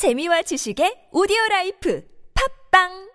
[0.00, 2.00] 재미와 지식의 오디오 라이프.
[2.32, 3.09] 팝빵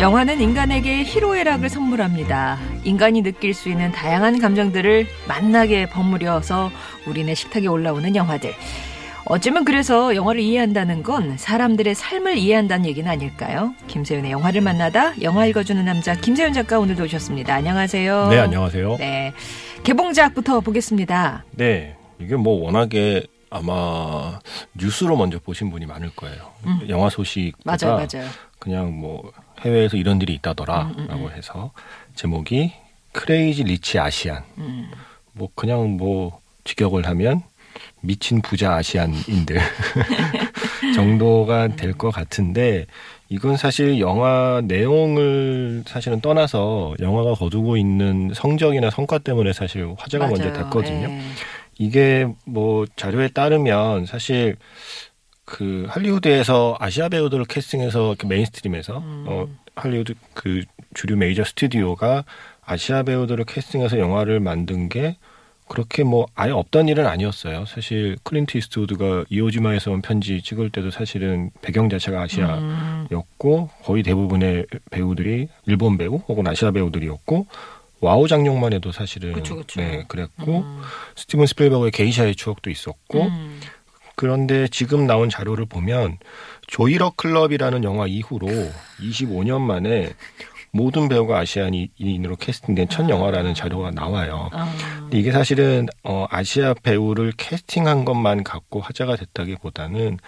[0.00, 2.58] 영화는 인간에게 희로애락을 선물합니다.
[2.84, 6.70] 인간이 느낄 수 있는 다양한 감정들을 만나게 버무려서
[7.06, 8.54] 우리네 식탁에 올라오는 영화들.
[9.26, 13.74] 어쩌면 그래서 영화를 이해한다는 건 사람들의 삶을 이해한다는 얘기는 아닐까요?
[13.88, 17.54] 김세윤의 영화를 만나다 영화 읽어주는 남자 김세윤 작가 오늘도 오셨습니다.
[17.54, 18.28] 안녕하세요.
[18.28, 18.96] 네, 안녕하세요.
[18.96, 18.96] 네.
[18.96, 19.32] 네.
[19.82, 21.44] 개봉작부터 보겠습니다.
[22.18, 24.38] 이게 뭐 워낙에 아마
[24.72, 26.52] 뉴스로 먼저 보신 분이 많을 거예요.
[26.64, 26.80] 음.
[26.88, 28.30] 영화 소식보다 맞아요, 맞아요.
[28.58, 29.30] 그냥 뭐
[29.60, 31.30] 해외에서 이런 일이 있다더라라고 음, 음, 음.
[31.32, 31.70] 해서
[32.14, 32.72] 제목이
[33.12, 34.42] 크레이지 리치 아시안.
[34.58, 34.90] 음.
[35.32, 37.42] 뭐 그냥 뭐 직역을 하면
[38.00, 39.58] 미친 부자 아시안인들
[40.94, 42.86] 정도가 될 것 같은데
[43.28, 50.48] 이건 사실 영화 내용을 사실은 떠나서 영화가 거두고 있는 성적이나 성과 때문에 사실 화제가 먼저
[50.48, 50.64] 맞아요.
[50.64, 51.08] 됐거든요.
[51.10, 51.20] 예.
[51.78, 54.56] 이게 뭐 자료에 따르면 사실
[55.50, 59.24] 그 할리우드에서 아시아 배우들을 캐스팅해서 이렇게 mainstream에서 음.
[59.26, 60.62] 어 할리우드 그
[60.94, 62.24] 주류 메이저 스튜디오가
[62.64, 65.16] 아시아 배우들을 캐스팅해서 영화를 만든 게
[65.68, 67.64] 그렇게 뭐 아예 없던 일은 아니었어요.
[67.66, 73.68] 사실 클린트 이스트우드가 이오지마에서 온 편지 찍을 때도 사실은 배경 자체가 아시아였고 음.
[73.84, 77.46] 거의 대부분의 배우들이 일본 배우 혹은 아시아 배우들이었고
[78.00, 79.80] 와호장룡만 해도 사실은 그쵸, 그쵸.
[79.80, 80.80] 네 그랬고 음.
[81.16, 83.59] 스티븐 스필버그의 게이샤의 추억도 있었고 음.
[84.20, 86.18] 그런데 지금 나온 자료를 보면
[86.66, 88.48] Joy Luck Club이라는 영화 이후로
[89.00, 90.10] 25년 만에
[90.72, 94.50] 모든 배우가 아시아인으로 캐스팅된 첫 영화라는 자료가 나와요.
[94.52, 94.70] 아.
[94.98, 100.18] 근데 이게 사실은 어, 아시아 배우를 캐스팅한 것만 갖고 화제가 됐다기보다는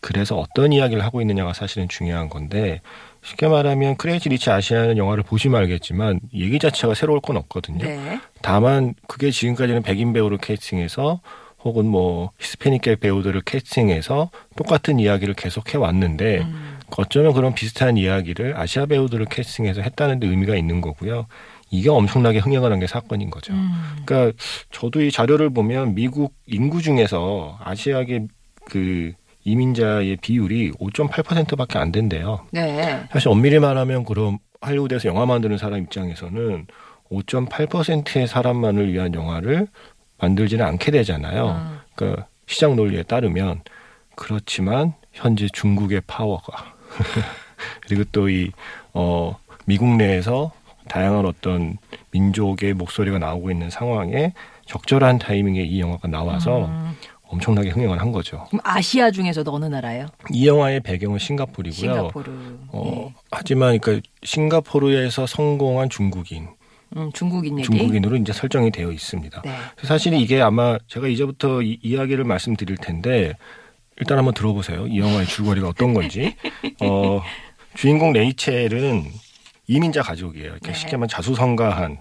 [0.00, 2.82] 그래서 어떤 이야기를 하고 있느냐가 사실은 중요한 건데
[3.22, 7.82] 쉽게 말하면 Crazy Rich Asian은 영화를 보시면 알겠지만 얘기 자체가 새로울 건 없거든요.
[7.82, 8.20] 네.
[8.42, 11.22] 다만 그게 지금까지는 백인 배우를 캐스팅해서
[11.64, 16.78] 혹은 뭐 히스패닉계 배우들을 캐스팅해서 똑같은 이야기를 계속 해 왔는데 음.
[16.96, 21.26] 어쩌면 그런 비슷한 이야기를 아시아 배우들을 캐스팅해서 했다는 데 의미가 있는 거고요.
[21.70, 23.52] 이게 엄청나게 흥행을 한 게 사건인 거죠.
[23.52, 23.70] 음.
[24.06, 24.36] 그러니까
[24.70, 28.26] 저도 이 자료를 보면 미국 인구 중에서 아시아계
[28.66, 29.12] 그
[29.44, 32.46] 이민자의 비율이 5.8%밖에 안 된대요.
[32.52, 33.02] 네.
[33.10, 36.66] 사실 엄밀히 말하면 그럼 할리우드에서 영화 만드는 사람 입장에서는
[37.10, 39.66] 5.8%의 사람만을 위한 영화를
[40.20, 41.48] 만들지는 않게 되잖아요.
[41.50, 41.78] 음.
[41.94, 43.62] 그러니까 시장 논리에 따르면
[44.16, 46.74] 그렇지만 현재 중국의 파워가
[47.86, 48.50] 그리고 또 이
[48.94, 50.52] 어, 미국 내에서
[50.88, 51.76] 다양한 어떤
[52.10, 54.32] 민족의 목소리가 나오고 있는 상황에
[54.66, 56.96] 적절한 타이밍에 이 영화가 나와서 음.
[57.30, 58.46] 엄청나게 흥행을 한 거죠.
[58.48, 60.06] 그럼 아시아 중에서도 어느 나라예요?
[60.32, 61.94] 이 영화의 배경은 싱가포르이고요.
[61.94, 62.32] 싱가포르.
[62.68, 63.14] 어, 네.
[63.30, 66.48] 하지만 그러니까 싱가포르에서 성공한 중국인,
[66.96, 67.66] 음, 중국인 얘기.
[67.66, 69.42] 중국인으로 이제 설정이 되어 있습니다.
[69.42, 69.50] 네.
[69.82, 73.34] 사실 이게 아마 제가 이제부터 이, 이야기를 말씀드릴 텐데
[73.98, 74.86] 일단 한번 들어보세요.
[74.86, 76.34] 이 영화의 줄거리가 어떤 건지.
[76.82, 77.20] 어,
[77.74, 79.04] 주인공 레이첼은
[79.66, 80.46] 이민자 가족이에요.
[80.52, 80.74] 이렇게 네.
[80.74, 81.98] 쉽게 말하면 자수성가한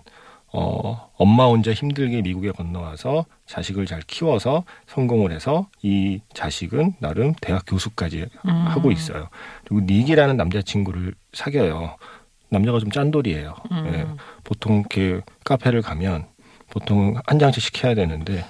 [0.53, 7.63] 어, 엄마 혼자 힘들게 미국에 건너와서 자식을 잘 키워서 성공을 해서 이 자식은 나름 대학
[7.67, 8.49] 교수까지 음.
[8.49, 9.27] 하고 있어요.
[9.65, 11.97] 그리고 닉이라는 남자친구를 사귀어요.
[12.49, 13.55] 남자가 좀 짠돌이에요.
[13.71, 13.91] 음.
[13.93, 14.05] 예.
[14.43, 16.27] 보통 이렇게 카페를 가면
[16.69, 18.45] 보통 한 잔씩 시켜야 되는데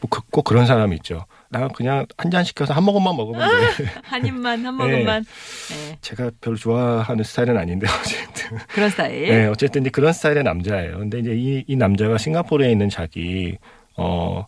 [0.00, 1.26] 뭐 그- 꼭 그런 사람이 있죠.
[1.48, 3.84] 나 그냥 한 잔 시켜서 한 모금만 먹으면 돼.
[4.04, 4.84] 한 입만 한 네.
[4.84, 5.24] 모금만.
[5.70, 5.98] 네.
[6.00, 8.58] 제가 별로 좋아하는 스타일은 아닌데 어쨌든.
[8.68, 9.28] 그런 스타일.
[9.28, 10.98] 네, 어쨌든 이제 그런 스타일의 남자예요.
[10.98, 13.58] 근데 이제 이, 이 남자가 싱가포르에 있는 자기
[13.96, 14.46] 어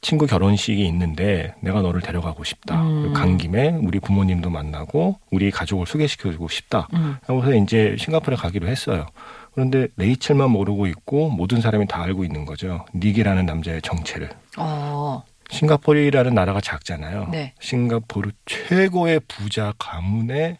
[0.00, 2.80] 친구 결혼식이 있는데 내가 너를 데려가고 싶다.
[2.82, 3.12] 음.
[3.12, 6.88] 간 김에 우리 부모님도 만나고 우리 가족을 소개시켜주고 싶다.
[6.94, 7.16] 음.
[7.26, 9.06] 하고서 이제 싱가포르에 가기로 했어요.
[9.52, 12.86] 그런데 레이첼만 모르고 있고 모든 사람이 다 알고 있는 거죠.
[12.94, 14.30] 닉이라는 남자의 정체를.
[14.56, 15.22] 어.
[15.50, 17.28] 싱가포르라는 나라가 작잖아요.
[17.30, 17.52] 네.
[17.60, 20.58] 싱가포르 최고의 부자 가문의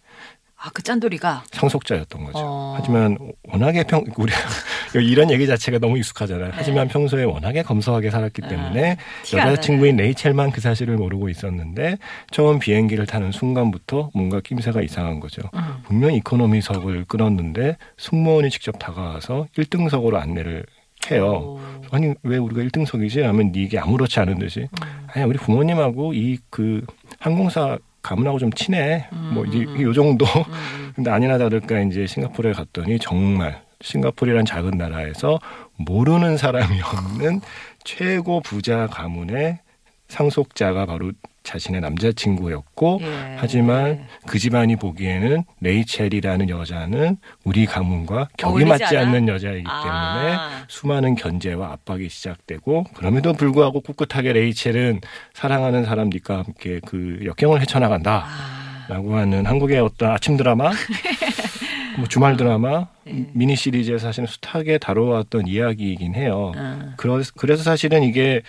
[0.62, 1.45] 아, 그 짠돌이가.
[1.53, 2.39] 상속자였던 거죠.
[2.39, 2.75] 어.
[2.77, 3.17] 하지만
[3.49, 4.31] 워낙에 평 우리
[4.95, 6.51] 이런 얘기 자체가 너무 익숙하잖아요.
[6.53, 8.91] 하지만 평소에 워낙에 검소하게 살았기 때문에 네.
[8.99, 11.97] 아, 티가 안 여자친구인 레이첼만 그 사실을 모르고 있었는데
[12.31, 15.41] 처음 비행기를 타는 순간부터 뭔가 낌새가 이상한 거죠.
[15.55, 15.61] 음.
[15.85, 20.67] 분명 이코노미석을 끊었는데 승무원이 직접 다가와서 1등석으로 안내를
[21.11, 21.25] 해요.
[21.33, 21.61] 오.
[21.91, 23.23] 아니 왜 우리가 1등석이지?
[23.23, 25.07] 하면 네 이게 아무렇지 않은 듯이 음.
[25.07, 26.85] 아니 우리 부모님하고 이 그
[27.19, 29.06] 항공사 가문하고 좀 친해.
[29.32, 29.81] 뭐이 음.
[29.82, 30.25] 요 정도.
[30.25, 30.93] 음.
[30.97, 35.38] 근데 아니나 다를까 이제 싱가포르에 갔더니 정말 싱가포르란 작은 나라에서
[35.76, 37.41] 모르는 사람이 없는
[37.85, 39.61] 최고 부자 가문의
[40.08, 41.12] 상속자가 바로
[41.50, 43.37] 자신의 남자친구였고 예.
[43.37, 49.08] 하지만 그 집안이 보기에는 레이첼이라는 여자는 우리 가문과 격이 맞지 않아?
[49.08, 50.64] 않는 여자이기 때문에 아.
[50.69, 55.00] 수많은 견제와 압박이 시작되고 그럼에도 불구하고 꿋꿋하게 레이첼은
[55.35, 58.25] 사랑하는 사람 니까 함께 그 역경을 헤쳐나간다.
[58.26, 58.61] 아.
[58.88, 60.73] 라고 하는 한국의 어떤 아침 드라마,
[61.97, 63.26] 뭐 주말 드라마, 네.
[63.35, 66.52] 미니 시리즈에서 사실은 숫하게 다뤄왔던 이야기이긴 해요.
[66.56, 66.94] 아.
[66.97, 68.43] 그래서 사실은 이게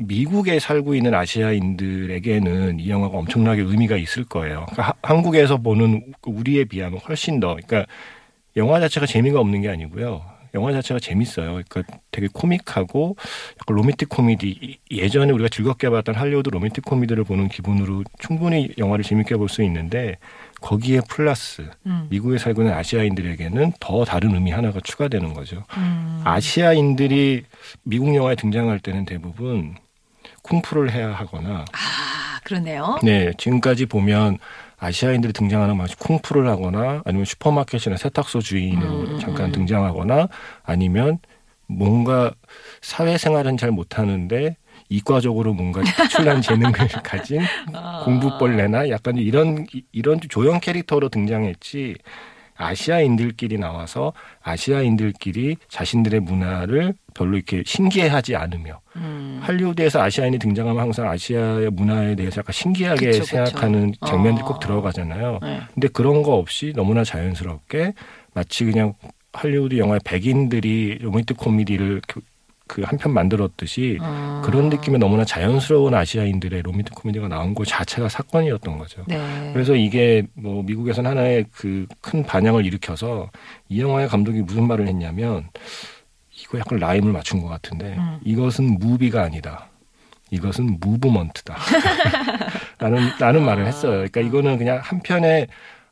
[0.00, 4.66] 미국에 살고 있는 아시아인들에게는 이 영화가 엄청나게 의미가 있을 거예요.
[4.70, 7.86] 그러니까 하- 한국에서 보는 우리에 비하면 훨씬 더, 그러니까
[8.56, 10.22] 영화 자체가 재미가 없는 게 아니고요.
[10.54, 11.60] 영화 자체가 재밌어요.
[11.68, 13.14] 그러니까 되게 코믹하고
[13.60, 19.04] 약간 로맨틱 코미디 이- 예전에 우리가 즐겁게 봤던 할리우드 로맨틱 코미디를 보는 기분으로 충분히 영화를
[19.04, 20.16] 재밌게 볼 수 있는데
[20.60, 22.08] 거기에 플러스 음.
[22.10, 25.62] 미국에 살고 있는 아시아인들에게는 더 다른 의미 하나가 추가되는 거죠.
[25.76, 26.20] 음.
[26.24, 27.44] 아시아인들이
[27.84, 29.76] 미국 영화에 등장할 때는 대부분
[30.42, 32.98] 쿵푸를 해야 하거나 아, 그러네요.
[33.02, 34.38] 네 지금까지 보면
[34.78, 39.52] 아시아인들이 등장하는 맛이 쿵푸를 하거나 아니면 슈퍼마켓이나 세탁소 주인으로 음, 음, 잠깐 음.
[39.52, 40.28] 등장하거나
[40.64, 41.18] 아니면
[41.66, 42.32] 뭔가
[42.80, 44.56] 사회생활은 잘 못하는데
[44.88, 46.72] 이과적으로 뭔가 특출난 재능을
[47.04, 48.02] 가진 아.
[48.04, 51.94] 공부벌레나 약간 이런 이런 조형 캐릭터로 등장했지
[52.60, 54.12] 아시아인들끼리 나와서
[54.42, 59.40] 아시아인들끼리 자신들의 문화를 별로 이렇게 신기해하지 않으며 음.
[59.42, 63.24] 할리우드에서 아시아인이 등장하면 항상 아시아의 문화에 대해서 약간 신기하게 그쵸, 그쵸.
[63.24, 64.46] 생각하는 장면들이 어.
[64.46, 65.38] 꼭 들어가잖아요.
[65.42, 65.60] 네.
[65.74, 67.94] 근데 그런 거 없이 너무나 자연스럽게
[68.34, 68.94] 마치 그냥
[69.32, 72.02] 할리우드 영화의 백인들이 로맨틱 코미디를
[72.70, 74.42] 그 한 편 만들었듯이 어.
[74.44, 79.02] 그런 느낌의 너무나 자연스러운 아시아인들의 로맨틱 코미디가 나온 것 자체가 사건이었던 거죠.
[79.08, 79.50] 네.
[79.52, 83.30] 그래서 이게 뭐 미국에서는 하나의 그 큰 반향을 일으켜서
[83.68, 85.48] 이 영화의 감독이 무슨 말을 했냐면
[86.42, 88.18] 이거 약간 rhyme을 맞춘 것 같은데 음.
[88.24, 89.66] 이것은 movie가 아니다.
[90.30, 91.56] 이것은 movement다.
[92.78, 93.92] 라는, 라는 말을 했어요.
[94.08, 95.48] 그러니까 이거는 그냥 한편의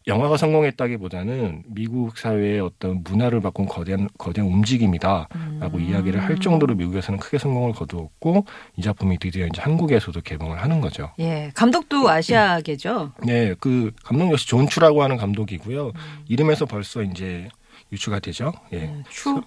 [0.09, 5.29] 영화가 성공했다기보다는 미국 사회의 어떤 문화를 바꾼 거대한, 거대한 움직임이다.
[5.61, 5.83] 라고 음.
[5.83, 8.47] 이야기를 할 정도로 미국에서는 크게 성공을 거두었고
[8.77, 11.13] 이 작품이 드디어 이제 한국에서도 개봉을 하는 거죠.
[11.19, 13.13] 예, 감독도 아시아계죠.
[13.25, 15.87] 네, 그 감독 역시 존 추라고 하는 감독이고요.
[15.89, 16.25] 음.
[16.27, 17.49] 이름에서 벌써 이제
[17.93, 18.53] 유추가 되죠.
[18.73, 18.85] 예.
[18.85, 19.43] 음, 추.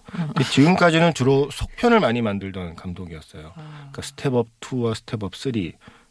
[0.51, 3.51] 지금까지는 주로 속편을 많이 만들던 감독이었어요.
[3.55, 3.89] 아.
[3.91, 5.51] 그러니까 Step Up 2와 Step Up 3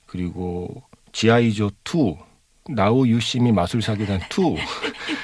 [0.06, 0.82] 그리고
[1.12, 1.45] G.I.
[1.45, 2.29] Joe 2
[2.74, 4.56] Now You See Me 마술사기단 2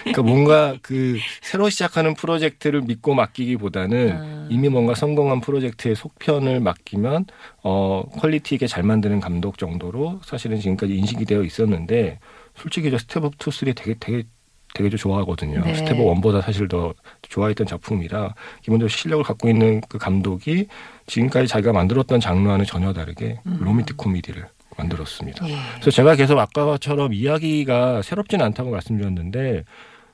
[0.05, 4.47] 그러니까 뭔가 그 새로 시작하는 프로젝트를 믿고 맡기기보다는 아.
[4.51, 7.27] 이미 뭔가 성공한 프로젝트의 속편을 맡기면
[7.63, 12.19] 어 quality 있게 잘 만드는 감독 정도로 사실은 지금까지 인식이 되어 있었는데
[12.55, 14.23] 솔직히 저 Step Up 2, 3 되게 되게
[14.75, 15.65] 되게 좀 좋아하거든요.
[15.65, 15.75] 네.
[15.75, 20.67] Step Up 1보다 사실 더 좋아했던 작품이라 기본적으로 실력을 갖고 있는 그 감독이
[21.07, 23.59] 지금까지 자기가 만들었던 장르와는 전혀 다르게 음.
[23.61, 25.49] 로맨틱 코미디를 만들었습니다.
[25.49, 25.57] 예.
[25.75, 29.65] 그래서 제가 계속 아까처럼 이야기가 새롭지는 않다고 말씀드렸는데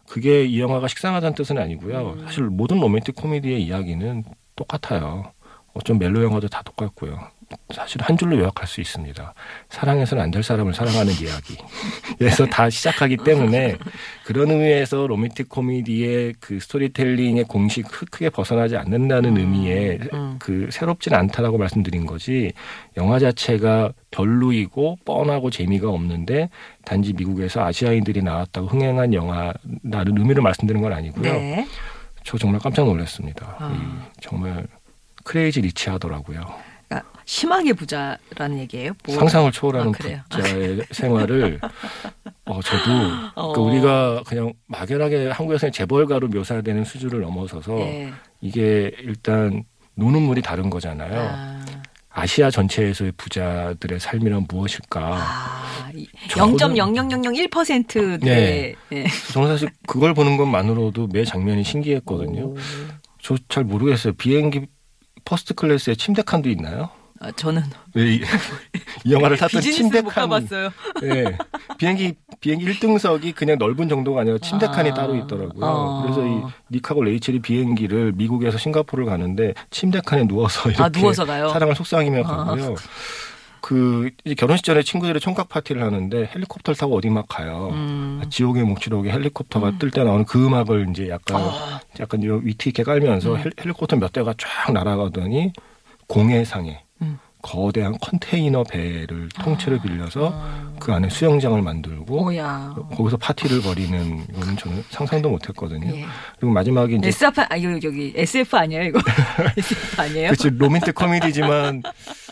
[0.09, 2.17] 그게 이 영화가 식상하다는 뜻은 아니고요.
[2.19, 2.25] 음.
[2.25, 4.25] 사실 모든 로맨틱 코미디의 이야기는
[4.57, 5.33] 똑같아요.
[5.75, 7.19] 어쩜 멜로 영화도 다 똑같고요.
[7.75, 9.35] 사실 한 줄로 요약할 수 있습니다.
[9.71, 11.57] 사랑해서는 안 될 사람을 사랑하는 이야기.
[12.19, 13.77] 그래서 다 시작하기 때문에
[14.25, 20.37] 그런 의미에서 로맨틱 코미디의 그 스토리텔링의 공식 크- 크게 벗어나지 않는다는 의미의 음.
[20.39, 22.53] 그 새롭진 않다라고 말씀드린 거지
[22.97, 26.49] 영화 자체가 별로이고 뻔하고 재미가 없는데
[26.85, 31.33] 단지 미국에서 아시아인들이 나왔다고 흥행한 영화라는 의미를 말씀드리는 건 아니고요.
[31.33, 31.67] 네.
[32.25, 33.57] 저 정말 깜짝 놀랐습니다.
[33.59, 33.73] 아.
[33.75, 34.67] 이 정말
[35.25, 36.72] 크레이지 리치하더라고요.
[36.93, 38.93] 그러니까 심하게 부자라는 얘기예요.
[39.07, 39.15] 뭐.
[39.17, 40.21] 상상을 초월하는 아, 그래요?
[40.29, 41.61] 부자의 생활을
[42.47, 43.61] 어 저도 그러니까 어.
[43.61, 48.13] 우리가 그냥 막연하게 한국에서는 재벌가로 묘사되는 수준을 넘어서서 예.
[48.41, 51.31] 이게 일단 노는 물이 다른 거잖아요.
[51.33, 51.65] 아,
[52.11, 55.01] 아시아 전체에서의 부자들의 삶이란 무엇일까?
[55.01, 58.75] 아, 이- 저는- 0.0001%의 네.
[58.93, 59.05] 예.
[59.33, 62.47] 저는 사실 그걸 보는 것만으로도 매 장면이 신기했거든요.
[62.49, 62.57] 오.
[63.23, 64.13] 저 잘 모르겠어요.
[64.15, 64.67] 비행기
[65.25, 66.91] first class에 침대 칸도 있나요?
[67.23, 67.63] 아, 저는
[67.95, 68.21] 이,
[69.05, 70.49] 이 영화를 탔던 침대칸.
[71.05, 71.39] 예.
[71.79, 74.95] 비행기 비행기 1등석이 그냥 넓은 정도가 아니라 침대칸이 아.
[74.95, 75.65] 따로 있더라고요.
[75.65, 76.03] 어.
[76.03, 81.25] 그래서 이 닉하고 레이첼이 비행기를 미국에서 싱가포르를 가는데 침대칸에 누워서 이렇게 아, 누워서?
[81.25, 82.45] 사랑을 속삭이며 아.
[82.45, 82.75] 가고요.
[83.63, 87.71] 그 이제 결혼식 전에 친구들이 총각 파티를 하는데 헬리콥터를 타고 어디 막 가요.
[87.73, 88.21] 음.
[88.23, 91.81] 아, 지옥의 묵시록에 헬리콥터가 뜰때 나오는 그 음악을 이제 약간 아.
[92.01, 95.53] 약간 좀 위트 있게 깔면서 헬, 헬리콥터 몇 대가 쫙 날아가더니
[96.09, 97.19] 공해상에 음.
[97.43, 100.33] 거대한 컨테이너 배를 통째로 빌려서
[100.79, 102.75] 그 안에 수영장을 만들고 오야.
[102.95, 105.95] 거기서 파티를 벌이는 이거는 저는 상상도 못했거든요.
[105.95, 106.05] 예.
[106.39, 109.01] 그리고 마지막에 이제 SF 아 이거 여기 SF 아니에요 이거
[109.59, 110.31] SF 아니에요?
[110.31, 111.83] 그치 로맨틱 코미디지만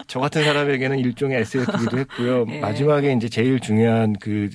[0.07, 2.47] 저 같은 사람에게는 일종의 SF이기도 했고요.
[2.51, 2.61] 예.
[2.61, 4.51] 마지막에 이제 제일 중요한 그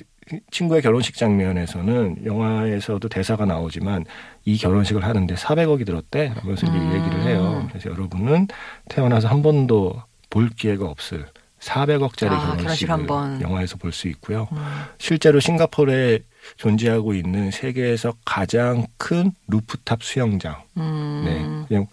[0.50, 4.04] 친구의 결혼식 장면에서는 영화에서도 대사가 나오지만
[4.44, 6.92] 이 결혼식을 하는데 400억이 들었대 하면서 음.
[6.94, 7.66] 얘기를 해요.
[7.68, 8.48] 그래서 여러분은
[8.88, 9.94] 태어나서 한 번도
[10.36, 11.26] 볼 기회가 없을
[11.60, 13.40] 400억짜리 아, 결혼식 결혼식을 한 번.
[13.40, 14.46] 영화에서 볼 수 있고요.
[14.52, 14.58] 음.
[14.98, 16.18] 실제로 싱가포르에
[16.58, 20.62] 존재하고 있는 세계에서 가장 큰 루프탑 수영장.
[20.76, 21.22] 음.
[21.24, 21.66] 네.
[21.68, 21.86] 그냥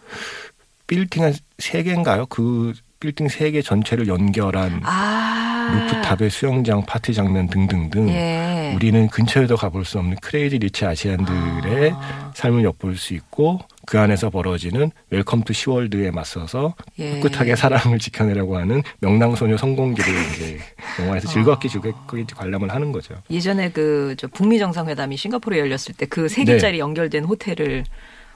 [0.88, 2.26] 빌딩 한 세 개인가요?
[2.26, 5.33] 그 빌딩 세 개 전체를 연결한 아.
[5.72, 8.74] rooftop의 수영장 파티 장면 등등등 예.
[8.76, 12.32] 우리는 근처에도 가볼 수 없는 Crazy Rich Asian들의 아.
[12.36, 17.20] 삶을 엿볼 수 있고 그 안에서 벌어지는 welcome to 시월드에 맞서서 예.
[17.20, 20.60] 꿋꿋하게 사랑을 지켜내려고 하는 명랑소녀 성공기를 이제
[21.00, 23.16] 영화에서 즐겁게 즐겁게 관람을 하는 거죠.
[23.30, 26.54] 예전에 그저 북미 정상회담이 싱가포르에 열렸을 때 그세 네.
[26.54, 27.84] 개짜리 연결된 호텔을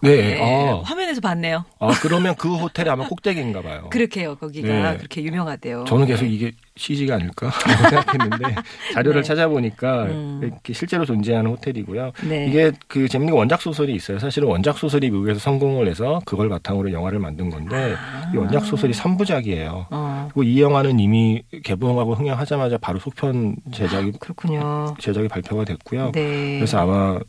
[0.01, 0.37] 네.
[0.37, 1.65] 예, 아, 화면에서 봤네요.
[1.79, 3.87] 아, 그러면 그 호텔이 아마 꼭대기인가 봐요.
[3.91, 4.35] 그렇게요.
[4.35, 4.97] 거기가 네.
[4.97, 5.85] 그렇게 유명하대요.
[5.87, 7.49] 저는 계속 이게 CG가 아닐까
[7.89, 8.55] 생각했는데
[8.93, 9.27] 자료를 네.
[9.27, 10.39] 찾아보니까 음.
[10.43, 12.11] 이렇게 실제로 존재하는 호텔이고요.
[12.29, 12.47] 네.
[12.47, 14.19] 이게 그 재밌는 게 원작 소설이 있어요.
[14.19, 18.31] 사실은 원작 소설이 미국에서 성공을 해서 그걸 바탕으로 영화를 만든 건데 아.
[18.33, 19.85] 이 원작 소설이 3부작이에요.
[19.89, 24.95] 어, 그리고 이 영화는 이미 개봉하고 흥행하자마자 바로 속편 제작이 그렇군요.
[24.99, 26.11] 제작이 발표가 됐고요.
[26.13, 26.55] 네.
[26.57, 27.19] 그래서 아마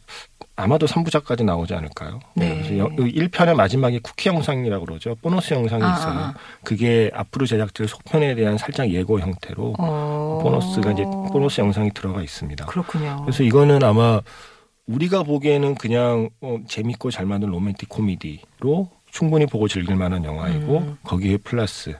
[0.56, 2.18] 아마도 3부작까지 나오지 않을까요?
[2.34, 2.56] 네.
[2.62, 5.14] 그래서 여- 1편의 마지막에 쿠키 영상이라고 그러죠.
[5.22, 6.18] 보너스 영상이 아, 있어요.
[6.18, 6.34] 아.
[6.64, 10.40] 그게 앞으로 제작될 속편에 대한 살짝 예고 형태로 어.
[10.42, 12.66] 보너스가 이제 보너스 영상이 들어가 있습니다.
[12.66, 13.20] 그렇군요.
[13.22, 14.20] 그래서 이거는 아마
[14.88, 20.96] 우리가 보기에는 그냥 어, 재밌고 잘 만든 로맨틱 코미디로 충분히 보고 즐길 만한 영화이고 음.
[21.04, 21.94] 거기에 플러스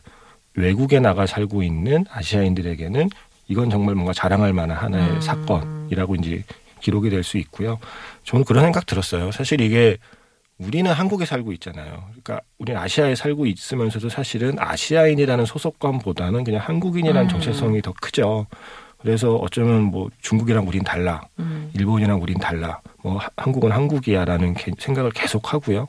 [0.58, 3.08] 외국에 나가 살고 있는 아시아인들에게는
[3.48, 5.20] 이건 정말 뭔가 자랑할 만한 하나의 음.
[5.20, 6.42] 사건이라고 이제
[6.80, 7.78] 기록이 될 수 있고요.
[8.24, 9.30] 저는 그런 생각 들었어요.
[9.32, 9.96] 사실 이게
[10.58, 12.04] 우리는 한국에 살고 있잖아요.
[12.10, 17.28] 그러니까 우리는 아시아에 살고 있으면서도 사실은 아시아인이라는 소속감보다는 그냥 한국인이라는 음.
[17.28, 18.46] 정체성이 더 크죠.
[18.98, 21.22] 그래서 어쩌면 뭐 중국이랑 우린 달라.
[21.38, 21.70] 음.
[21.74, 22.80] 일본이랑 우린 달라.
[23.02, 25.86] 뭐 하- 한국은 한국이야라는 개- 생각을 계속 하고요.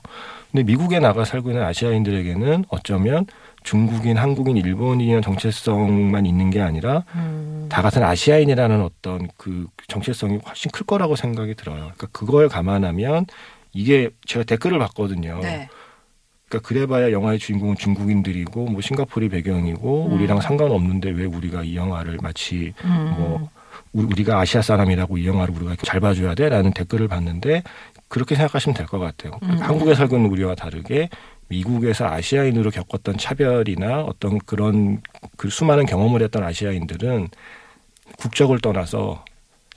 [0.52, 3.26] 근데 미국에 나가 살고 있는 아시아인들에게는 어쩌면
[3.64, 7.68] 중국인, 한국인, 일본인이라는 정체성만 있는 게 아니라 음.
[7.70, 11.78] 다 같은 아시아인이라는 어떤 그 정체성이 훨씬 클 거라고 생각이 들어요.
[11.96, 13.26] 그러니까 그걸 감안하면
[13.74, 15.40] 이게 제가 댓글을 봤거든요.
[15.42, 15.70] 네.
[16.48, 20.14] 그러니까 그래봐야 영화의 주인공은 중국인들이고 뭐 싱가포르 배경이고 음.
[20.14, 23.14] 우리랑 상관없는데 왜 우리가 이 영화를 마치 음.
[23.18, 23.50] 뭐
[23.94, 27.62] 우- 우리가 아시아 사람이라고 이 영화를 우리가 잘 봐줘야 돼라는 댓글을 봤는데
[28.10, 29.40] 그렇게 생각하시면 될 것 같아요.
[29.44, 29.58] 음.
[29.60, 31.10] 한국에 살고 있는 우리와 다르게
[31.48, 35.02] 미국에서 아시아인으로 겪었던 차별이나 어떤 그런
[35.38, 37.30] 그 수많은 경험을 했던 아시아인들은
[38.18, 39.24] 국적을 떠나서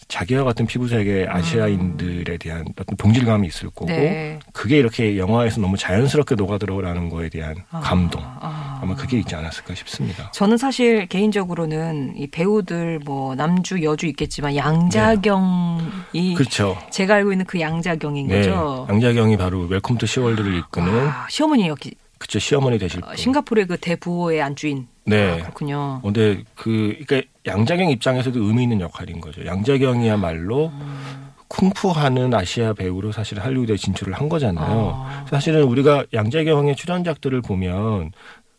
[0.09, 3.97] 자기와 같은 피부색의 아시아인들에 대한 어떤 동질감이 있을 거고 음.
[3.97, 4.38] 네.
[4.52, 8.80] 그게 이렇게 영화에서 너무 자연스럽게 녹아들어오라는 거에 대한 감동 아.
[8.82, 10.30] 아마 그게 있지 않았을까 싶습니다.
[10.32, 16.76] 저는 사실 개인적으로는 이 배우들 뭐 남주 여주 있겠지만 양자경이 그렇죠.
[16.90, 18.87] 제가 알고 있는 그 양자경인 네, 거죠.
[18.90, 23.16] 양자경이 바로 welcome to 시월드를 이끄는 아, 시어머니 여기 그쵸 시어머니 되실 어, 분.
[23.16, 24.87] 싱가포르의 그 대부호의 안주인.
[25.04, 25.32] 네.
[25.32, 25.76] 아, 그렇군요.
[25.76, 29.44] 어, 근데 그 그러니까 양자경 입장에서도 의미 있는 역할인 거죠.
[29.44, 31.32] 양자경이야말로 음.
[31.49, 34.92] 쿵푸하는 아시아 배우로 사실 할리우드에 진출을 한 거잖아요.
[34.94, 35.26] 아.
[35.28, 38.12] 사실은 우리가 양자경의 출연작들을 보면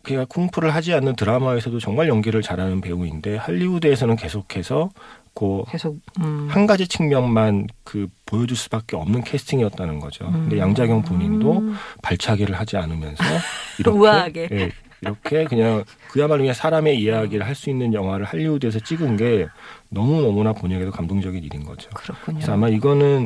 [0.03, 4.91] 그가 쿵푸를 하지 않는 드라마에서도 정말 연기를 잘하는 배우인데 할리우드에서는 계속해서
[5.33, 6.47] 그 계속 음.
[6.51, 10.25] 한 가지 측면만 그 보여줄 수밖에 없는 캐스팅이었다는 거죠.
[10.31, 10.59] 근데 음.
[10.59, 11.73] 양자경 본인도
[12.03, 13.23] 발차기를 하지 않으면서
[13.79, 14.49] 이렇게 우아하게.
[14.51, 14.71] 예,
[15.03, 19.47] 이렇게 그냥 그야말로 그냥 사람의 이야기를 할 수 있는 영화를 할리우드에서 찍은 게
[19.89, 21.89] 너무 너무나 본인에게도 감동적인 일인 거죠.
[21.91, 22.37] 그렇군요.
[22.39, 23.25] 그래서 아마 이거는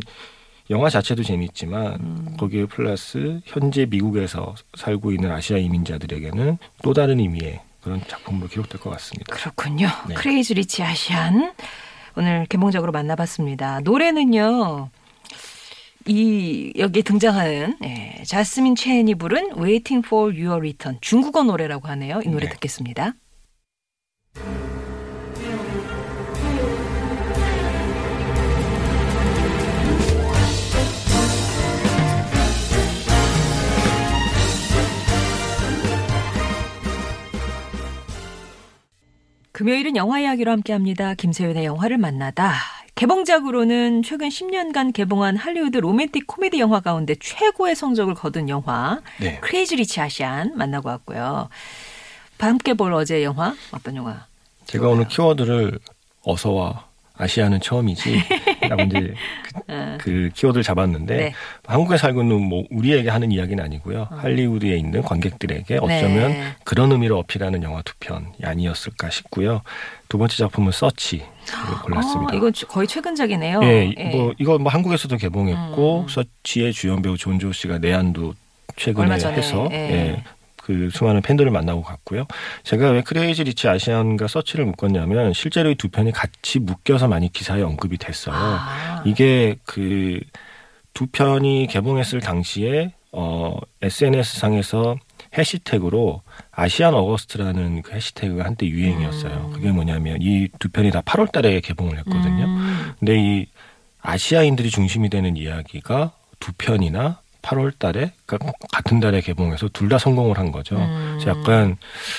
[0.69, 2.35] 영화 자체도 재밌지만 음.
[2.37, 8.89] 거기에 플러스 현재 미국에서 살고 있는 아시아 이민자들에게는 또 다른 의미의 그런 작품으로 기록될 것
[8.89, 9.33] 같습니다.
[9.33, 9.87] 그렇군요.
[10.09, 10.15] 네.
[10.15, 11.53] 크레이지 리치 아시안
[12.17, 13.79] 오늘 개봉적으로 만나봤습니다.
[13.81, 14.89] 노래는요.
[16.07, 22.21] 이 여기에 등장하는 예, 자스민 첸이 부른 Waiting for Your Return 중국어 노래라고 하네요.
[22.23, 22.53] 이 노래 네.
[22.53, 23.13] 듣겠습니다.
[39.51, 41.15] 금요일은 영화 이야기로 함께합니다.
[41.15, 42.76] 김세윤의 영화를 만나다.
[42.97, 49.39] 개봉작으로는 최근 10년간 개봉한 할리우드 로맨틱 코미디 영화 가운데 최고의 성적을 거둔 영화 네.
[49.39, 51.47] Crazy Rich Asian 만나고 왔고요.
[52.39, 54.25] 함께 볼 어제 영화 어떤 영화?
[54.65, 55.77] 제가 오늘 키워드를
[56.23, 56.85] 어서와
[57.15, 58.19] 아시아는 처음이지
[58.67, 59.13] 라고 이제
[59.67, 61.33] 어, 그, 그 키워드를 잡았는데 네.
[61.65, 64.07] 한국에 살고 있는 뭐 우리에게 하는 이야기는 아니고요.
[64.11, 66.43] 할리우드에 있는 관객들에게 어쩌면 네.
[66.63, 69.61] 그런 의미로 어필하는 영화 두 편이 아니었을까 싶고요.
[70.09, 71.25] 두 번째 작품은 Search를
[71.83, 72.33] 골랐습니다.
[72.33, 73.59] 어, 이건 최- 거의 최근작이네요.
[73.63, 74.09] 예, 예.
[74.15, 76.07] 뭐 이거 뭐 한국에서도 개봉했고 음.
[76.07, 78.33] 서치의 주연 배우 존조 씨가 내한도
[78.77, 79.75] 최근에 해서 예.
[79.75, 80.23] 예.
[80.67, 82.27] 그 수많은 팬들을 만나고 갔고요.
[82.63, 87.61] 제가 왜 Crazy Rich Asian과 Search를 묶었냐면 실제로 이 두 편이 같이 묶여서 많이 기사에
[87.61, 88.35] 언급이 됐어요.
[88.37, 90.19] 아, 이게 그
[90.93, 94.97] 두 편이 개봉했을 당시에 어 SNS 상에서
[95.37, 99.45] 해시태그로 아시안 어거스트라는 그 해시태그가 한때 유행이었어요.
[99.49, 99.53] 음.
[99.53, 102.45] 그게 뭐냐면 이 두 편이 다 8월 달에 개봉을 했거든요.
[102.45, 103.45] 음, 근데 이
[104.01, 110.37] 아시아인들이 중심이 되는 이야기가 두 편이나 8월 달에 그러니까 같은 달에 개봉해서 둘 다 성공을
[110.37, 110.75] 한 거죠.
[110.75, 111.17] 음.
[111.17, 111.77] 그래서 약간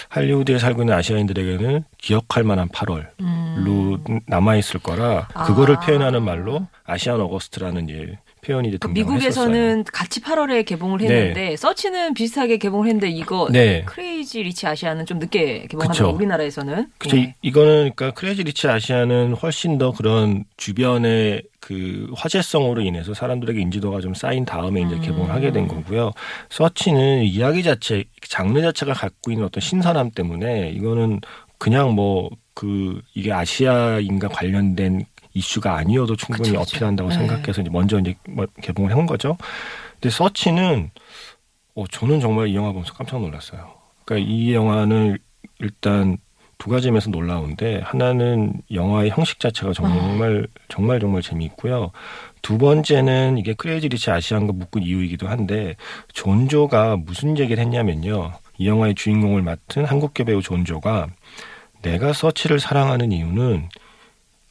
[0.09, 4.21] 할리우드에 살고 있는 아시아인들에게는 기억할 만한 8월로 음.
[4.27, 5.81] 남아 있을 거라 그거를 아.
[5.81, 8.89] 표현하는 말로 아시안 어거스트라는 이제 표현이 이제 그.
[8.89, 13.83] 미국에서는 같이 8월에 개봉을 했는데 Search는 비슷하게 개봉을 했는데 이거 네.
[13.85, 16.05] Crazy Rich Asian은 좀 늦게 개봉하는.
[16.15, 17.17] 우리나라에서는 그쵸.
[17.17, 17.21] 예.
[17.23, 24.01] 이- 이거는 그러니까 Crazy Rich Asian은 훨씬 더 그런 주변의 그 화제성으로 인해서 사람들에게 인지도가
[24.01, 25.01] 좀 쌓인 다음에 이제 음.
[25.01, 26.13] 개봉을 하게 된 거고요.
[26.51, 31.21] Search는 이야기 자체, 장르 자체가 갖고 있는 어떤 신선함 때문에 이거는
[31.59, 35.05] 그냥 뭐 그 이게 아시아인과 관련된
[35.39, 36.77] 이슈가 아니어도 충분히 그쵸, 그쵸.
[36.77, 37.17] 어필한다고 네.
[37.17, 39.37] 생각해서 이제 먼저 이제 뭐 개봉을 한 거죠.
[39.95, 40.91] 근데 서치는
[41.75, 43.71] 어, 저는 정말 이 영화 보면서 깜짝 놀랐어요.
[44.05, 45.19] 그러니까 이 영화는
[45.61, 46.19] 일단
[46.59, 51.93] 두 가지 점에서 놀라운데 하나는 영화의 형식 자체가 정말 정말 정말 재미있고요.
[52.43, 55.77] 두 번째는 이게 Crazy Rich Asian과 묶은 이유이기도 한데
[56.13, 58.33] 존조가 무슨 얘기를 했냐면요.
[58.59, 61.07] 이 영화의 주인공을 맡은 한국계 배우 존조가
[61.83, 63.69] 내가 서치를 사랑하는 이유는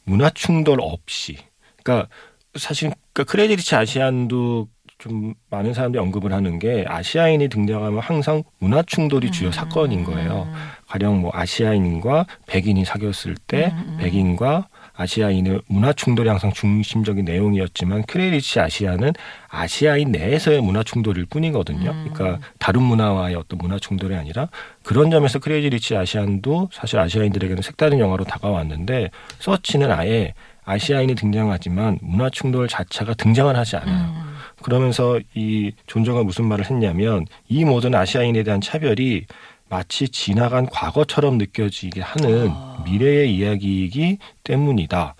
[0.08, 1.36] 문화 충돌 없이.
[1.82, 2.08] 그러니까
[2.56, 4.68] 사실 그러니까 Crazy Rich Asian도
[4.98, 10.52] 좀 많은 사람들이 언급을 하는 게 아시아인이 등장하면 항상 문화 충돌이 주요 사건인 거예요.
[10.88, 14.68] 가령 뭐 아시아인과 백인이 사귀었을 때 백인과
[14.98, 19.12] 아시아인의 문화 충돌이 항상 중심적인 내용이었지만 Crazy Rich Asian은
[19.48, 21.92] 아시아인 내에서의 문화 충돌일 뿐이거든요.
[22.12, 24.48] 그러니까 다른 문화와의 어떤 문화 충돌이 아니라
[24.82, 30.34] 그런 점에서 크레이지 리치 아시안도 사실 아시아인들에게는 색다른 영화로 다가왔는데 서치는 아예
[30.64, 34.28] 아시아인이 등장하지만 문화 충돌 자체가 등장을 하지 않아요.
[34.62, 39.24] 그러면서 이 존조가 무슨 말을 했냐면 이 모든 아시아인에 대한 차별이
[39.68, 42.82] 마치 지나간 과거처럼 느껴지게 하는 아.
[42.84, 45.14] 미래의 이야기이기 때문이다.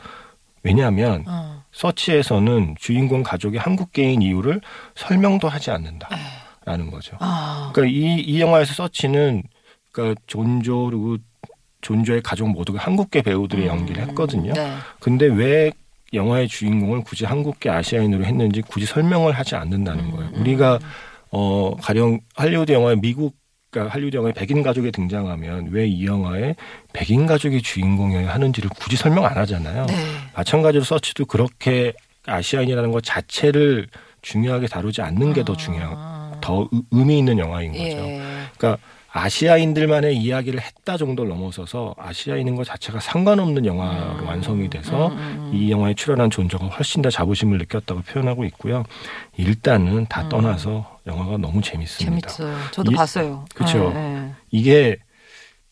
[0.62, 1.62] 왜냐하면 어.
[1.72, 4.60] 서치에서는 주인공 가족이 한국계인 이유를
[4.94, 7.16] 설명도 하지 않는다라는 거죠.
[7.20, 9.42] 아, 그러니까 이, 이 영화에서 서치는
[9.92, 11.16] 그러니까 존조 그리고
[11.80, 14.52] 존조의 가족 모두가 한국계 배우들이 연기를 했거든요.
[14.52, 14.74] 네.
[14.98, 15.70] 근데 왜
[16.12, 20.30] 영화의 주인공을 굳이 한국계 아시아인으로 했는지 굳이 설명을 하지 않는다는 음, 거예요.
[20.34, 20.78] 우리가
[21.30, 23.37] 어 가령 할리우드 영화에 미국
[23.70, 26.54] 그러니까 할리우드 영화에 백인 가족이 등장하면 왜 이 영화에
[26.92, 29.86] 백인 가족이 주인공이어야 하는지를 굳이 설명 안 하잖아요.
[29.86, 29.94] 네.
[30.34, 31.92] 마찬가지로 서치도 그렇게
[32.26, 33.88] 아시아인이라는 것 자체를
[34.22, 36.38] 중요하게 다루지 않는 게더 중요한 아.
[36.40, 37.84] 더 의- 의미 있는 영화인 거죠.
[37.84, 38.20] 예.
[38.56, 38.82] 그러니까
[39.18, 45.94] 아시아인들만의 이야기를 했다 정도를 넘어서서 아시아인인 것 자체가 상관없는 영화로 완성이 돼서 음, 이 영화에
[45.94, 48.84] 출연한 존재가 훨씬 더 자부심을 느꼈다고 표현하고 있고요.
[49.36, 52.28] 일단은 다 떠나서 영화가 너무 재밌습니다.
[52.28, 52.56] 재밌어요.
[52.70, 53.44] 저도 이- 봤어요.
[53.54, 53.92] 그쵸.
[53.94, 54.30] 예, 예.
[54.50, 54.96] 이게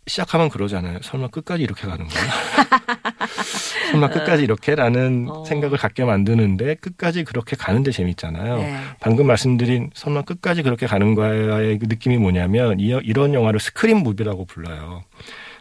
[0.07, 1.01] 시작하면 그러잖아요.
[1.03, 2.23] 설마 끝까지 이렇게 가는 거야?
[3.91, 5.45] 설마 끝까지 이렇게라는 어.
[5.45, 8.57] 생각을 갖게 만드는데 끝까지 그렇게 가는데 재밌잖아요.
[8.59, 8.77] 네.
[9.01, 14.45] 방금 말씀드린 설마 끝까지 그렇게 가는 거야의 그 느낌이 뭐냐면 이, 이런 영화를 screen movie라고
[14.45, 15.03] 불러요.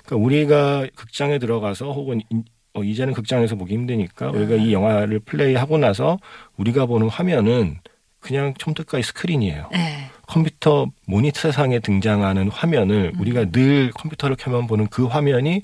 [0.05, 5.77] 그러니까 우리가 극장에 들어가서 혹은 이- 어, 이제는 극장에서 보기 힘드니까 우리가 이 영화를 플레이하고
[5.77, 6.17] 나서
[6.57, 7.79] 우리가 보는 화면은
[8.19, 9.69] 그냥 처음부터까지 스크린이에요.
[9.71, 10.09] 네.
[10.27, 13.19] 컴퓨터 모니터 세상에 등장하는 화면을 음.
[13.19, 15.61] 우리가 늘 컴퓨터를 켜면 보는 그 화면이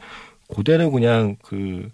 [0.54, 1.90] 그대로 그냥 그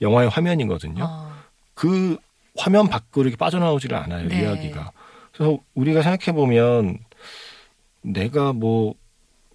[0.00, 1.04] 영화의 화면이거든요.
[1.04, 1.32] 어.
[1.74, 2.16] 그
[2.56, 4.42] 화면 밖으로 이렇게 빠져나오지를 않아요 네.
[4.42, 4.92] 이야기가.
[5.32, 6.98] 그래서 우리가 생각해 보면
[8.02, 8.94] 내가 뭐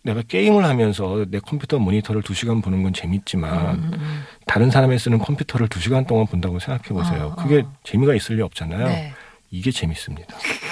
[0.03, 4.23] 내가 게임을 하면서 내 컴퓨터 모니터를 두 시간 보는 건 재밌지만 음, 음.
[4.47, 7.33] 다른 사람이 쓰는 컴퓨터를 두 시간 동안 본다고 생각해 보세요.
[7.37, 7.73] 어, 그게 어.
[7.83, 8.87] 재미가 있을 리 없잖아요.
[8.87, 9.13] 네.
[9.51, 10.35] 이게 재밌습니다.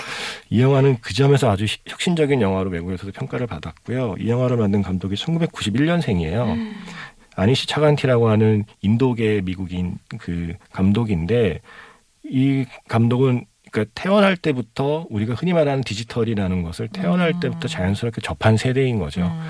[0.49, 4.15] 이 영화는 그 점에서 아주 시- 혁신적인 영화로 외국에서도 평가를 받았고요.
[4.19, 6.45] 이 영화를 만든 감독이 1991년생이에요.
[6.53, 6.75] 음.
[7.36, 11.62] 아니시 차간티라고 하는 인도계 미국인 그 감독인데
[12.23, 17.39] 이 감독은 그러니까 태어날 때부터 우리가 흔히 말하는 디지털이라는 것을 태어날 음.
[17.39, 19.21] 때부터 자연스럽게 접한 세대인 거죠.
[19.21, 19.41] 음.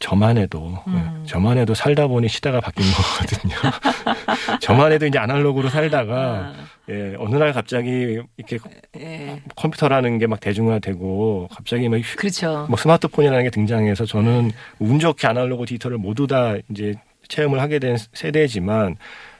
[0.00, 0.94] 저만 해도 음.
[0.94, 3.54] 네, 저만 해도 살다 보니 시대가 바뀐 거거든요.
[4.60, 6.54] 저만 해도 이제 아날로그로 살다가 아,
[6.90, 8.58] 예, 어느 날 갑자기 이렇게
[8.98, 9.42] 예.
[9.56, 12.66] 컴퓨터라는 게 막 대중화되고 갑자기 막 휴- 그렇죠.
[12.68, 16.94] 뭐 스마트폰이라는 게 등장해서 저는 운 좋게 아날로그 디지털을 모두 다 이제
[17.28, 18.96] 체험을 하게 된 세대지만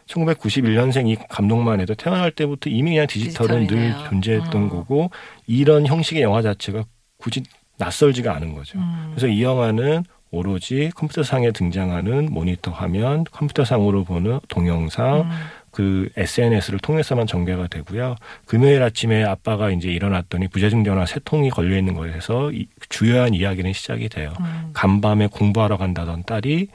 [0.07, 3.97] 1991년생 이 감독만 해도 태어날 때부터 이미 그냥 디지털은 디지털이네요.
[3.99, 4.69] 늘 존재했던 음.
[4.69, 5.11] 거고
[5.47, 6.85] 이런 형식의 영화 자체가
[7.19, 7.43] 굳이
[7.79, 8.79] 낯설지가 않은 거죠.
[8.79, 9.13] 음.
[9.15, 15.31] 그래서 이 영화는 오로지 컴퓨터상에 등장하는 모니터 화면, 컴퓨터상으로 보는 동영상, 음.
[15.71, 18.17] 그 SNS를 통해서만 전개가 되고요.
[18.47, 23.73] 금요일 아침에 아빠가 이제 일어났더니 부재중 전화 세 통이 걸려 있는 거에서 이 주요한 이야기는
[23.73, 24.33] 시작이 돼요.
[24.41, 24.71] 음.
[24.73, 26.69] 간밤에 공부하러 간다던 딸이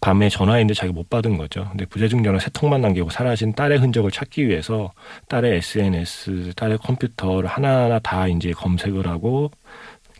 [0.00, 1.66] 밤에 전화했는데 자기 못 받은 거죠.
[1.70, 4.92] 근데 부재중 전화 세 통만 남기고 사라진 딸의 흔적을 찾기 위해서
[5.28, 9.50] 딸의 SNS, 딸의 컴퓨터를 하나하나 다 이제 검색을 하고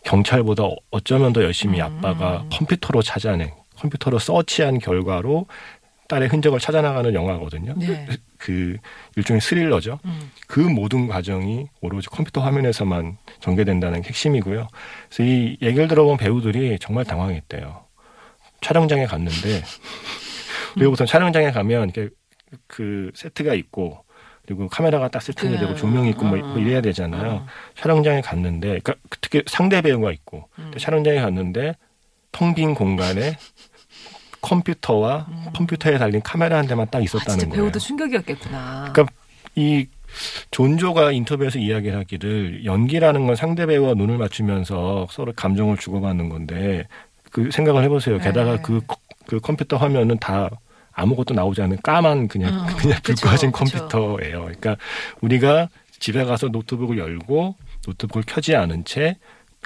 [0.03, 1.85] 경찰보다 어쩌면 더 열심히 음.
[1.85, 5.47] 아빠가 컴퓨터로 찾아낸 컴퓨터로 서치한 결과로
[6.09, 7.75] 딸의 흔적을 찾아나가는 영화거든요.
[7.77, 8.07] 네.
[8.37, 8.77] 그
[9.15, 9.99] 일종의 스릴러죠.
[10.05, 10.31] 음.
[10.47, 14.67] 그 모든 과정이 오로지 컴퓨터 화면에서만 전개된다는 게 핵심이고요.
[15.07, 17.85] 그래서 이 얘기를 들어본 배우들이 정말 당황했대요.
[18.61, 19.63] 촬영장에 갔는데
[20.75, 22.13] 우리가 보통 촬영장에 가면 이렇게
[22.65, 24.03] 그 세트가 있고
[24.49, 26.57] 그리고 카메라가 딱 세팅이 그, 되고 조명이 있고 뭐 어.
[26.57, 27.31] 이래야 되잖아요.
[27.31, 27.45] 어.
[27.77, 30.71] 촬영장에 갔는데 그러니까 특히 상대 배우가 있고 음.
[30.75, 31.75] 촬영장에 갔는데
[32.31, 33.37] 텅 빈 공간에
[34.41, 37.01] 컴퓨터와 컴퓨터에 달린 카메라 한 대만 딱 음.
[37.01, 37.63] 아, 있었다는 진짜 거예요.
[37.65, 38.89] 배우도 충격이었겠구나.
[38.91, 39.13] 그러니까
[39.53, 39.85] 이
[40.49, 46.87] 존조가 인터뷰에서 이야기를 하기를 연기라는 건 상대 배우와 눈을 맞추면서 서로 감정을 주고받는 건데
[47.31, 48.17] 그 생각을 해보세요.
[48.17, 48.61] 게다가 네.
[48.63, 50.49] 그, 컴- 그 컴퓨터 화면은 다
[50.91, 53.51] 아무것도 나오지 않는 까만 그냥 어, 그냥 불 꺼진.
[53.51, 54.41] 컴퓨터예요.
[54.41, 54.77] 그러니까
[55.21, 57.55] 우리가 집에 가서 노트북을 열고
[57.87, 59.17] 노트북을 켜지 않은 채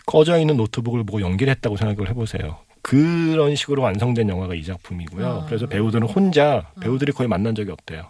[0.05, 2.57] 꺼져 있는 노트북을 보고 연기를 했다고 생각을 해보세요.
[2.81, 5.25] 그런 식으로 완성된 영화가 이 작품이고요.
[5.27, 5.45] 어.
[5.45, 8.09] 그래서 배우들은 혼자 배우들이 거의 만난 적이 없대요.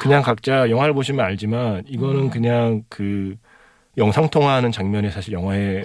[0.00, 2.30] 그냥 각자 영화를 보시면 알지만 이거는 음.
[2.30, 3.36] 그냥 그
[3.98, 5.84] 영상 통화하는 장면이 사실 영화의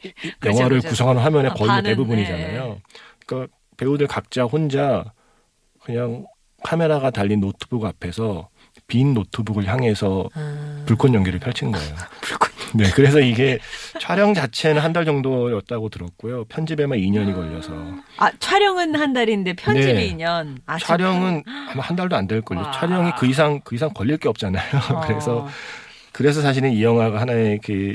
[0.44, 0.88] 영화를 그죠.
[0.90, 2.80] 구성하는 화면의 아, 거의 반은, 대부분이잖아요.
[3.26, 5.12] 그러니까 배우들 각자 혼자
[5.88, 6.26] 그냥
[6.64, 8.50] 카메라가 달린 노트북 앞에서
[8.88, 10.82] 빈 노트북을 향해서 음.
[10.86, 11.94] 불꽃 연기를 펼친 거예요.
[12.20, 12.50] 불꽃.
[12.74, 13.58] 네, 그래서 이게
[13.98, 16.44] 촬영 자체는 한 달 정도였다고 들었고요.
[16.44, 17.72] 편집에만 2년이 걸려서
[18.18, 20.14] 아, 촬영은 한 달인데 편집이 네.
[20.14, 20.58] 2년.
[20.66, 22.60] 아, 촬영은 아마 한 달도 안 될 걸요.
[22.60, 22.70] 와.
[22.72, 24.68] 촬영이 그 이상 그 이상 걸릴 게 없잖아요.
[24.92, 25.00] 어.
[25.06, 25.48] 그래서
[26.12, 27.94] 그래서 사실은 이 영화가 하나의 그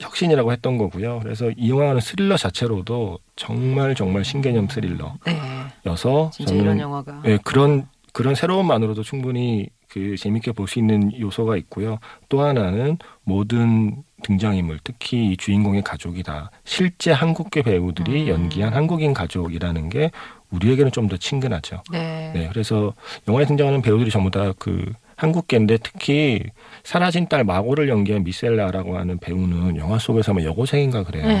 [0.00, 1.20] 혁신이라고 했던 거고요.
[1.22, 6.30] 그래서 이 영화는 스릴러 자체로도 정말 정말 신개념 스릴러여서 네.
[6.32, 7.22] 진짜 이런 저는 영화가.
[7.26, 11.98] 예, 그런 그런 새로움만으로도 충분히 그 재밌게 볼 수 있는 요소가 있고요.
[12.28, 18.28] 또 하나는 모든 등장인물, 특히 이 주인공의 가족이 다 실제 한국계 배우들이 음.
[18.28, 20.10] 연기한 한국인 가족이라는 게
[20.50, 21.82] 우리에게는 좀 더 친근하죠.
[21.90, 22.32] 네.
[22.34, 22.92] 네, 그래서
[23.28, 26.42] 영화에 등장하는 배우들이 전부 다그 한국계인데 특히
[26.82, 31.26] 사라진 딸 마고를 연기한 미셀라라고 하는 배우는 영화 속에서 아마 여고생인가 그래요.
[31.26, 31.36] 네.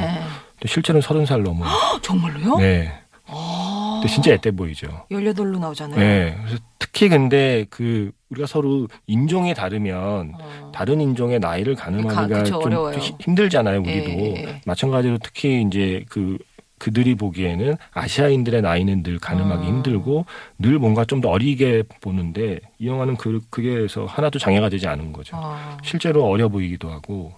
[0.58, 1.66] 근데 실제로는 서른 살 넘은.
[1.66, 1.70] 어,
[2.02, 2.56] 정말로요?
[2.58, 2.92] 네.
[3.26, 4.00] 아.
[4.02, 4.88] 근데 진짜 애때 보이죠.
[5.10, 5.98] 18로 나오잖아요.
[5.98, 6.36] 네.
[6.44, 10.72] 그래서 특히 근데 그 우리가 서로 인종이 다르면 어.
[10.74, 12.92] 다른 인종의 나이를 가- 가늠하기가 그쵸, 좀, 어려워요.
[12.94, 14.10] 좀 힘- 힘들잖아요, 우리도.
[14.10, 14.60] 예, 예, 예.
[14.66, 16.36] 마찬가지로 특히 이제 그
[16.80, 19.66] 그들이 보기에는 아시아인들의 나이는 늘 가늠하기 어.
[19.68, 20.24] 힘들고
[20.58, 25.36] 늘 뭔가 좀 더 어리게 보는데 이 영화는 그 그게서 하나도 장애가 되지 않은 거죠.
[25.36, 25.76] 어.
[25.84, 27.34] 실제로 어려 보이기도 하고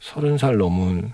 [0.00, 1.12] 서른 살 넘은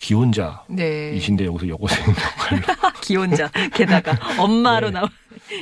[0.00, 1.46] 기혼자이신데 네.
[1.46, 2.62] 여기서 여고생 역할로.
[3.00, 3.48] 기혼자.
[3.74, 5.00] 게다가 엄마로 네.
[5.00, 5.06] 나오.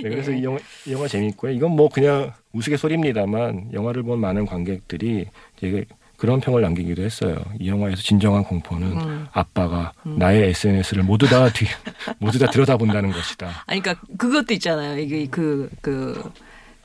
[0.02, 0.38] 네, 그래서 예.
[0.38, 1.52] 이 영화, 이 영화 재밌고요.
[1.52, 5.84] 이건 뭐 그냥 우스갯소리입니다만 영화를 본 많은 관객들이 되게
[6.20, 7.42] 그런 평을 남기기도 했어요.
[7.59, 9.26] 이 영화에서 진정한 공포는 음.
[9.33, 10.18] 아빠가 음.
[10.18, 11.64] 나의 SNS를 모두 다 뒤,
[12.20, 13.64] 모두 다 들여다본다는 것이다.
[13.64, 14.98] 아니, 그러니까 그것도 있잖아요.
[14.98, 16.30] 이게 그, 그,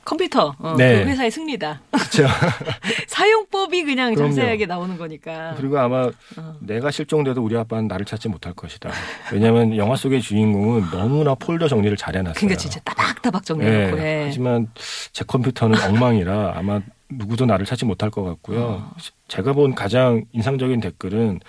[0.06, 1.04] 컴퓨터 어, 네.
[1.04, 1.82] 그 회사의 승리다.
[1.90, 2.26] 그렇죠.
[3.08, 4.30] 사용법이 그냥 그럼요.
[4.30, 5.54] 자세하게 나오는 거니까.
[5.58, 6.04] 그리고 아마
[6.36, 6.56] 어.
[6.60, 8.88] 내가 실종돼도 우리 아빠는 나를 찾지 못할 것이다.
[9.32, 12.34] 왜냐하면 영화 속의 주인공은 너무나 폴더 정리를 잘 해놨어요.
[12.34, 13.96] 그러니까 진짜 따박따박 정리해놓고.
[13.96, 14.20] 네.
[14.20, 14.24] 예.
[14.26, 14.68] 하지만
[15.12, 18.60] 제 컴퓨터는 엉망이라 아마 누구도 나를 찾지 못할 것 같고요.
[18.60, 18.92] 어.
[19.28, 21.40] 제가 본 가장 인상적인 댓글은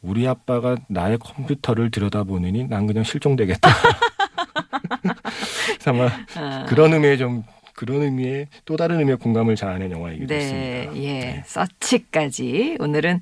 [0.00, 3.68] 우리 아빠가 나의 컴퓨터를 들여다보느니 난 그냥 실종되겠다.
[5.86, 6.64] 아마 아.
[6.68, 7.44] 그런 의미의 좀
[7.74, 10.96] 그런 의미의 또 다른 의미의 공감을 자아낸 영화이기도 네, 했습니다.
[11.02, 11.42] 예.
[11.46, 13.20] 서치까지 오늘은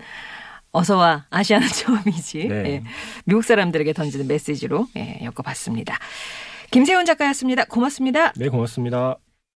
[0.73, 2.49] 어서와 아시아는 처음이지.
[2.49, 2.55] 네.
[2.55, 2.83] 예.
[3.25, 5.99] 미국 사람들에게 던지는 메시지로 예, 엮어봤습니다.
[6.71, 7.65] 김세훈 작가였습니다.
[7.65, 8.33] 고맙습니다.
[8.33, 9.17] 네, 고맙습니다.